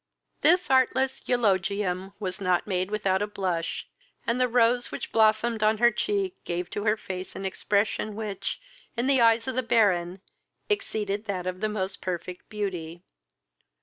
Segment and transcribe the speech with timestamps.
[0.41, 3.87] This artless eulogium was not made without a blush,
[4.25, 8.59] and the rose which blossomed on her cheek gave to her face an expression which,
[8.97, 10.19] in the eyes of the Baron,
[10.69, 13.03] exceeded that of the most perfect beauty.